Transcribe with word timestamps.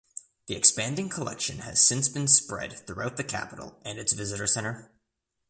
The 0.47 0.55
expanding 0.55 1.09
collection 1.09 1.59
has 1.59 1.79
since 1.79 2.09
been 2.09 2.27
spread 2.27 2.87
throughout 2.87 3.17
the 3.17 3.23
Capitol 3.23 3.77
and 3.85 3.99
its 3.99 4.13
Visitor 4.13 4.47
Center. 4.47 4.91